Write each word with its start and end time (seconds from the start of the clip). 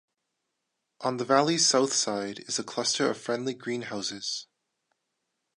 On 1.01 1.17
the 1.17 1.25
valley's 1.25 1.67
south 1.67 1.93
side 1.93 2.39
is 2.49 2.57
a 2.57 2.63
cluster 2.63 3.11
of 3.11 3.19
friendly 3.21 3.53
greenhouses. 3.53 4.47